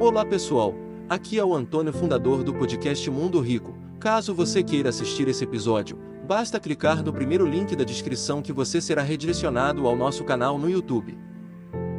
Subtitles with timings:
[0.00, 0.74] Olá pessoal,
[1.10, 3.74] aqui é o Antônio, fundador do podcast Mundo Rico.
[3.98, 8.80] Caso você queira assistir esse episódio, basta clicar no primeiro link da descrição que você
[8.80, 11.18] será redirecionado ao nosso canal no YouTube.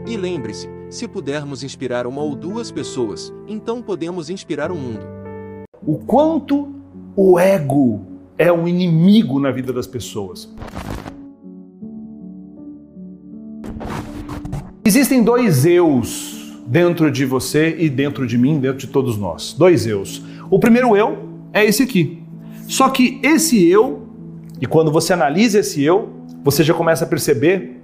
[0.07, 5.05] E lembre-se, se pudermos inspirar uma ou duas pessoas, então podemos inspirar o mundo.
[5.85, 6.73] O quanto
[7.15, 8.03] o ego
[8.35, 10.51] é um inimigo na vida das pessoas.
[14.83, 19.53] Existem dois eus dentro de você e dentro de mim, dentro de todos nós.
[19.53, 20.23] Dois eus.
[20.49, 21.17] O primeiro eu
[21.53, 22.21] é esse aqui.
[22.67, 24.03] Só que esse eu,
[24.59, 26.09] e quando você analisa esse eu,
[26.43, 27.81] você já começa a perceber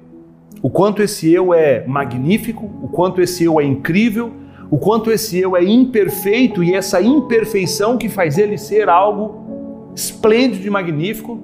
[0.62, 4.32] o quanto esse eu é magnífico, o quanto esse eu é incrível,
[4.70, 10.66] o quanto esse eu é imperfeito e essa imperfeição que faz ele ser algo esplêndido
[10.66, 11.40] e magnífico.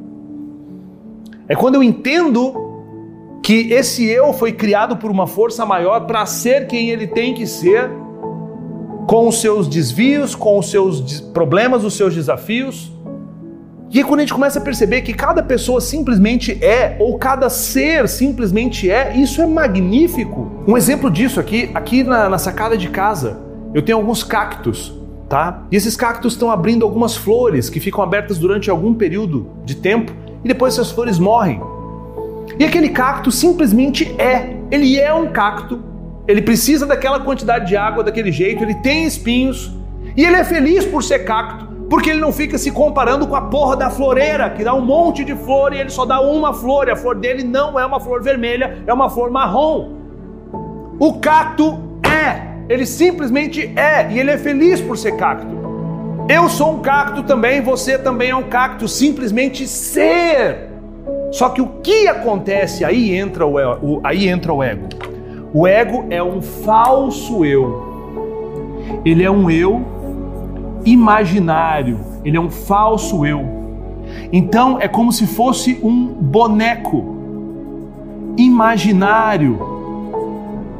[1.47, 2.72] É quando eu entendo
[3.43, 7.45] que esse eu foi criado por uma força maior para ser quem ele tem que
[7.45, 7.91] ser,
[9.05, 12.89] com os seus desvios, com os seus problemas, os seus desafios.
[13.91, 18.07] E quando a gente começa a perceber que cada pessoa simplesmente é, ou cada ser
[18.07, 20.63] simplesmente é, isso é magnífico.
[20.65, 23.37] Um exemplo disso aqui, aqui na, na sacada de casa,
[23.73, 25.63] eu tenho alguns cactos, tá?
[25.69, 30.13] E esses cactos estão abrindo algumas flores que ficam abertas durante algum período de tempo
[30.45, 31.61] e depois essas flores morrem.
[32.59, 34.55] E aquele cacto simplesmente é.
[34.71, 35.83] Ele é um cacto.
[36.27, 39.73] Ele precisa daquela quantidade de água daquele jeito, ele tem espinhos
[40.15, 43.41] e ele é feliz por ser cacto, porque ele não fica se comparando com a
[43.41, 46.87] porra da floreira, que dá um monte de flor e ele só dá uma flor,
[46.87, 49.97] e a flor dele não é uma flor vermelha, é uma flor marrom.
[50.99, 55.63] O cacto é, ele simplesmente é, e ele é feliz por ser cacto.
[56.29, 60.72] Eu sou um cacto também, você também é um cacto, simplesmente ser.
[61.33, 64.87] Só que o que acontece aí entra o, o, aí entra o ego.
[65.51, 69.01] O ego é um falso eu.
[69.03, 69.83] Ele é um eu
[70.85, 71.99] imaginário.
[72.23, 73.43] Ele é um falso eu.
[74.31, 77.15] Então é como se fosse um boneco
[78.37, 79.57] imaginário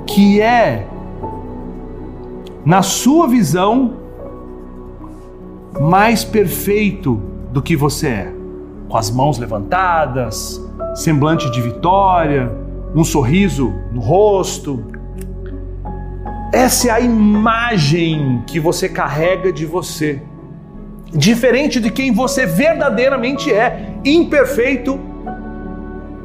[0.06, 0.86] que é
[2.64, 3.96] na sua visão
[5.82, 7.20] mais perfeito
[7.52, 8.43] do que você é
[8.94, 10.62] com as mãos levantadas,
[10.94, 12.52] semblante de vitória,
[12.94, 14.84] um sorriso no rosto.
[16.54, 20.22] Essa é a imagem que você carrega de você.
[21.12, 25.00] Diferente de quem você verdadeiramente é, imperfeito,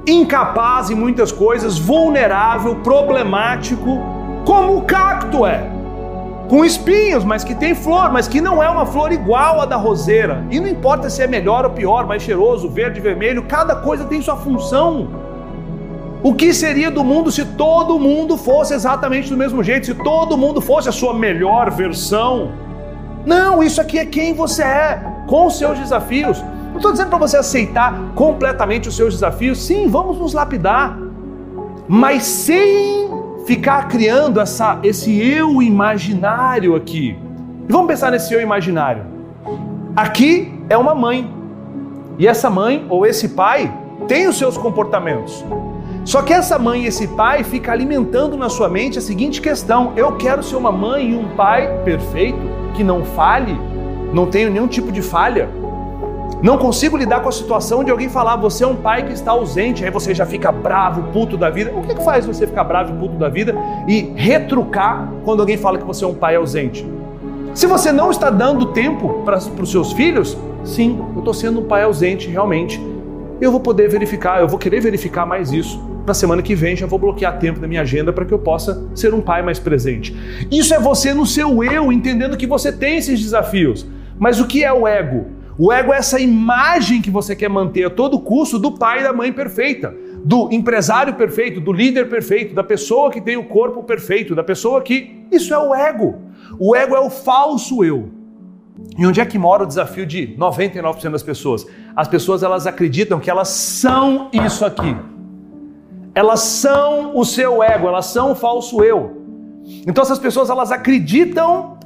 [0.07, 3.99] incapaz em muitas coisas, vulnerável, problemático,
[4.45, 5.78] como o cacto é
[6.49, 9.77] com espinhos, mas que tem flor, mas que não é uma flor igual à da
[9.77, 10.45] roseira.
[10.51, 14.23] E não importa se é melhor ou pior, mais cheiroso, verde, vermelho, cada coisa tem
[14.23, 15.09] sua função.
[16.23, 20.37] O que seria do mundo se todo mundo fosse exatamente do mesmo jeito, se todo
[20.37, 22.51] mundo fosse a sua melhor versão?
[23.27, 26.43] Não, isso aqui é quem você é, com os seus desafios.
[26.71, 30.99] Não estou dizendo para você aceitar completamente os seus desafios, sim, vamos nos lapidar,
[31.87, 33.09] mas sem
[33.49, 37.19] ficar criando essa, esse eu imaginário aqui.
[37.67, 39.07] Vamos pensar nesse eu imaginário.
[39.97, 41.33] Aqui é uma mãe.
[42.19, 43.73] E essa mãe ou esse pai
[44.07, 45.43] tem os seus comportamentos.
[46.05, 49.95] Só que essa mãe e esse pai fica alimentando na sua mente a seguinte questão:
[49.97, 52.39] eu quero ser uma mãe e um pai perfeito,
[52.75, 53.59] que não falhe,
[54.13, 55.49] não tenho nenhum tipo de falha.
[56.43, 59.33] Não consigo lidar com a situação de alguém falar, você é um pai que está
[59.33, 61.73] ausente, aí você já fica bravo, puto da vida.
[61.75, 63.57] O que, que faz você ficar bravo, puto da vida
[63.89, 66.87] e retrucar quando alguém fala que você é um pai ausente?
[67.55, 71.65] Se você não está dando tempo para os seus filhos, sim, eu estou sendo um
[71.65, 72.81] pai ausente, realmente.
[73.41, 75.83] Eu vou poder verificar, eu vou querer verificar mais isso.
[76.07, 78.87] Na semana que vem já vou bloquear tempo da minha agenda para que eu possa
[78.95, 80.17] ser um pai mais presente.
[80.53, 83.85] Isso é você no seu eu, entendendo que você tem esses desafios.
[84.19, 85.27] Mas o que é o ego?
[85.59, 89.03] O ego é essa imagem que você quer manter a todo custo do pai e
[89.03, 89.93] da mãe perfeita,
[90.25, 94.81] do empresário perfeito, do líder perfeito, da pessoa que tem o corpo perfeito, da pessoa
[94.81, 95.27] que.
[95.33, 96.17] Isso é o ego.
[96.61, 98.09] O ego é o falso eu.
[98.97, 101.67] E onde é que mora o desafio de 99% das pessoas?
[101.97, 104.97] As pessoas elas acreditam que elas são isso aqui.
[106.15, 109.23] Elas são o seu ego, elas são o falso eu.
[109.87, 111.78] Então essas pessoas elas acreditam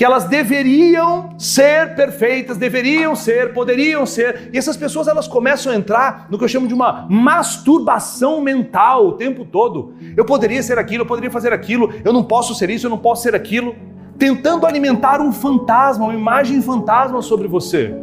[0.00, 4.48] que elas deveriam ser perfeitas, deveriam ser, poderiam ser.
[4.50, 9.08] E essas pessoas elas começam a entrar no que eu chamo de uma masturbação mental
[9.08, 9.92] o tempo todo.
[10.16, 12.96] Eu poderia ser aquilo, eu poderia fazer aquilo, eu não posso ser isso, eu não
[12.96, 13.76] posso ser aquilo,
[14.16, 17.94] tentando alimentar um fantasma, uma imagem fantasma sobre você.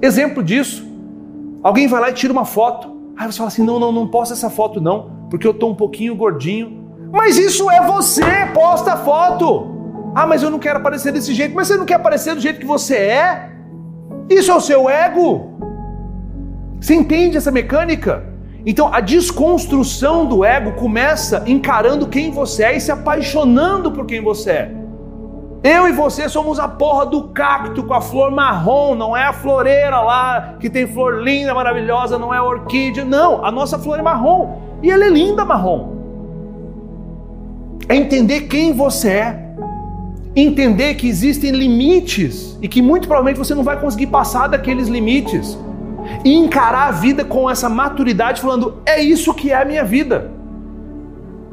[0.00, 0.88] Exemplo disso,
[1.62, 2.96] alguém vai lá e tira uma foto.
[3.14, 5.74] Aí você fala assim: "Não, não, não posso essa foto não, porque eu tô um
[5.74, 6.82] pouquinho gordinho".
[7.12, 8.24] Mas isso é você,
[8.54, 9.69] posta a foto.
[10.14, 11.54] Ah, mas eu não quero aparecer desse jeito.
[11.54, 13.50] Mas você não quer aparecer do jeito que você é?
[14.28, 15.50] Isso é o seu ego.
[16.80, 18.24] Você entende essa mecânica?
[18.64, 24.22] Então a desconstrução do ego começa encarando quem você é e se apaixonando por quem
[24.22, 24.74] você é.
[25.62, 29.32] Eu e você somos a porra do cacto com a flor marrom, não é a
[29.32, 33.98] floreira lá que tem flor linda, maravilhosa, não é a orquídea, não, a nossa flor
[33.98, 35.98] é marrom e ela é linda marrom.
[37.88, 39.49] É entender quem você é,
[40.34, 45.58] entender que existem limites e que muito provavelmente você não vai conseguir passar daqueles limites
[46.24, 50.30] e encarar a vida com essa maturidade, falando: é isso que é a minha vida.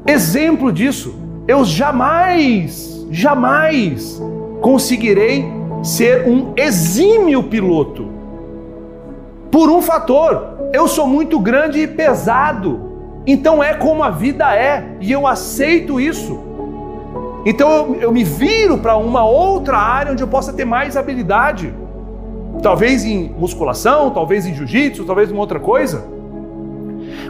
[0.05, 1.15] Exemplo disso,
[1.47, 4.21] eu jamais, jamais
[4.61, 5.45] conseguirei
[5.83, 8.07] ser um exímio piloto.
[9.51, 12.87] Por um fator, eu sou muito grande e pesado.
[13.25, 16.46] Então é como a vida é, e eu aceito isso.
[17.49, 21.73] Então eu, eu me viro para uma outra área onde eu possa ter mais habilidade.
[22.61, 26.03] Talvez em musculação, talvez em jiu-jitsu, talvez em outra coisa.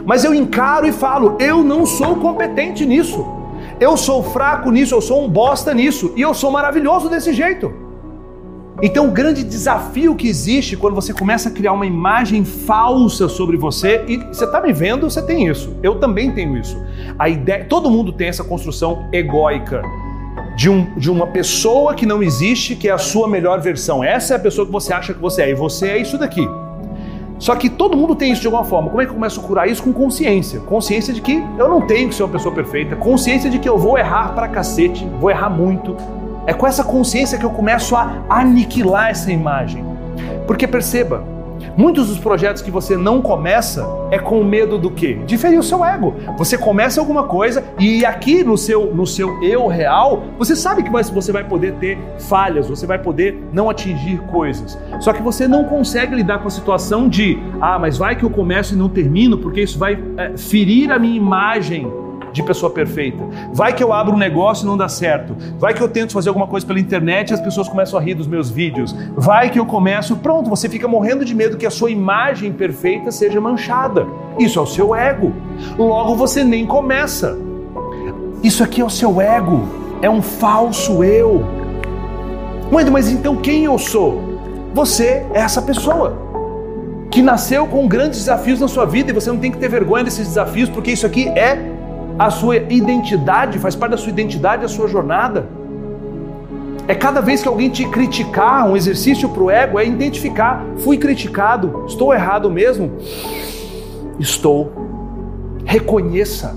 [0.04, 3.24] Mas eu encaro e falo: eu não sou competente nisso.
[3.78, 6.12] Eu sou fraco nisso, eu sou um bosta nisso.
[6.16, 7.72] E eu sou maravilhoso desse jeito.
[8.82, 13.56] Então, o grande desafio que existe quando você começa a criar uma imagem falsa sobre
[13.56, 15.76] você, e você está me vendo, você tem isso.
[15.82, 16.76] Eu também tenho isso.
[17.18, 19.82] A ideia, todo mundo tem essa construção egóica
[20.58, 24.02] de, um, de uma pessoa que não existe, que é a sua melhor versão.
[24.02, 26.50] Essa é a pessoa que você acha que você é, e você é isso daqui.
[27.38, 28.90] Só que todo mundo tem isso de alguma forma.
[28.90, 29.84] Como é que eu começo a curar isso?
[29.84, 30.58] Com consciência.
[30.58, 32.96] Consciência de que eu não tenho que ser uma pessoa perfeita.
[32.96, 35.96] Consciência de que eu vou errar pra cacete, vou errar muito.
[36.44, 39.84] É com essa consciência que eu começo a aniquilar essa imagem.
[40.44, 41.22] Porque perceba,
[41.76, 45.20] Muitos dos projetos que você não começa é com medo do quê?
[45.26, 46.14] De ferir o seu ego.
[46.36, 50.90] Você começa alguma coisa e aqui no seu, no seu eu real, você sabe que
[50.90, 54.78] você vai poder ter falhas, você vai poder não atingir coisas.
[55.00, 58.30] Só que você não consegue lidar com a situação de, ah, mas vai que eu
[58.30, 61.90] começo e não termino, porque isso vai é, ferir a minha imagem
[62.38, 63.22] de pessoa perfeita.
[63.52, 65.36] Vai que eu abro um negócio e não dá certo.
[65.58, 68.14] Vai que eu tento fazer alguma coisa pela internet e as pessoas começam a rir
[68.14, 68.94] dos meus vídeos.
[69.16, 73.10] Vai que eu começo, pronto, você fica morrendo de medo que a sua imagem perfeita
[73.10, 74.06] seja manchada.
[74.38, 75.32] Isso é o seu ego.
[75.76, 77.36] Logo você nem começa.
[78.42, 79.68] Isso aqui é o seu ego.
[80.00, 81.44] É um falso eu.
[82.70, 84.22] Mãe, mas então quem eu sou?
[84.74, 86.28] Você é essa pessoa
[87.10, 90.04] que nasceu com grandes desafios na sua vida e você não tem que ter vergonha
[90.04, 91.77] desses desafios, porque isso aqui é
[92.18, 95.48] a sua identidade, faz parte da sua identidade, a sua jornada.
[96.88, 100.96] É cada vez que alguém te criticar, um exercício para o ego é identificar: fui
[100.96, 102.92] criticado, estou errado mesmo?
[104.18, 104.72] Estou.
[105.64, 106.56] Reconheça: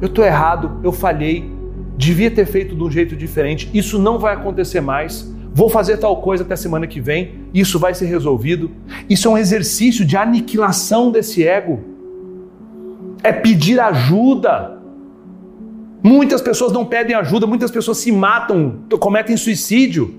[0.00, 1.50] eu estou errado, eu falhei,
[1.96, 5.30] devia ter feito de um jeito diferente, isso não vai acontecer mais.
[5.52, 8.70] Vou fazer tal coisa até semana que vem, isso vai ser resolvido.
[9.08, 11.80] Isso é um exercício de aniquilação desse ego.
[13.22, 14.79] É pedir ajuda.
[16.02, 20.18] Muitas pessoas não pedem ajuda, muitas pessoas se matam, cometem suicídio,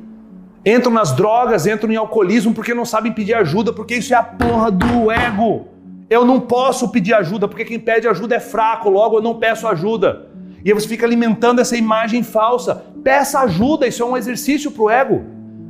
[0.65, 4.23] entram nas drogas, entram em alcoolismo porque não sabem pedir ajuda, porque isso é a
[4.23, 5.67] porra do ego.
[6.09, 9.67] Eu não posso pedir ajuda, porque quem pede ajuda é fraco, logo eu não peço
[9.67, 10.29] ajuda.
[10.63, 12.83] E aí você fica alimentando essa imagem falsa.
[13.03, 15.23] Peça ajuda, isso é um exercício para o ego.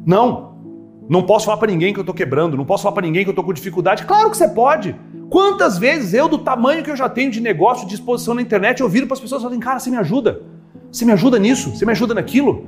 [0.05, 0.55] Não,
[1.07, 3.29] não posso falar para ninguém que eu estou quebrando, não posso falar para ninguém que
[3.29, 4.05] eu estou com dificuldade.
[4.05, 4.95] Claro que você pode.
[5.31, 8.81] Quantas vezes eu, do tamanho que eu já tenho de negócio, de exposição na internet,
[8.81, 10.41] eu viro para as pessoas e falo, cara, você me ajuda?
[10.91, 11.69] Você me ajuda nisso?
[11.69, 12.65] Você me ajuda naquilo?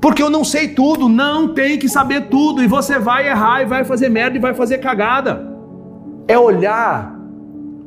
[0.00, 3.66] Porque eu não sei tudo, não tem que saber tudo, e você vai errar, e
[3.66, 5.54] vai fazer merda, e vai fazer cagada.
[6.26, 7.14] É olhar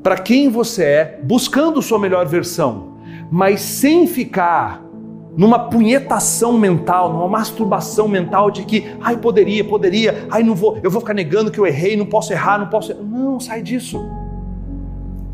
[0.03, 3.00] para quem você é, buscando sua melhor versão,
[3.32, 4.84] mas sem ficar
[5.36, 10.92] numa punhetação mental, numa masturbação mental de que, ai, poderia, poderia, ai, não vou, eu
[10.92, 12.94] vou ficar negando que eu errei, não posso errar, não posso.
[12.94, 14.00] Não, sai disso.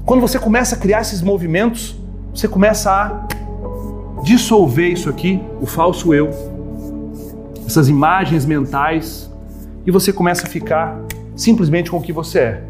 [0.06, 1.96] Quando você começa a criar esses movimentos,
[2.34, 3.28] você começa a
[4.24, 6.30] dissolver isso aqui, o falso eu,
[7.66, 9.30] essas imagens mentais,
[9.86, 11.00] e você começa a ficar
[11.36, 12.64] simplesmente com o que você é.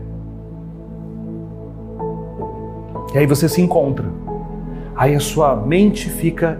[3.13, 4.05] E aí você se encontra.
[4.95, 6.59] Aí a sua mente fica